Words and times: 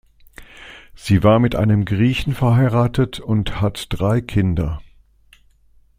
Sie 0.95 1.21
war 1.21 1.37
mit 1.37 1.55
einem 1.55 1.85
Griechen 1.85 2.33
verheiratet 2.33 3.19
und 3.19 3.61
hat 3.61 3.85
drei 3.91 4.19
Kinder. 4.19 4.81